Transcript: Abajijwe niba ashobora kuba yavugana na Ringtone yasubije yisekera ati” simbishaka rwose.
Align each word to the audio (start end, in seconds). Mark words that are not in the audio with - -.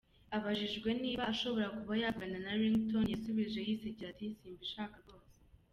Abajijwe 0.37 0.89
niba 1.01 1.23
ashobora 1.33 1.67
kuba 1.77 1.93
yavugana 2.03 2.37
na 2.45 2.53
Ringtone 2.59 3.09
yasubije 3.13 3.59
yisekera 3.67 4.09
ati” 4.13 4.25
simbishaka 4.39 4.95
rwose. 5.03 5.37